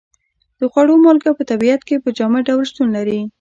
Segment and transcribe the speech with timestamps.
[0.59, 3.19] د خوړو مالګه په طبیعت کې په جامد ډول شتون لري.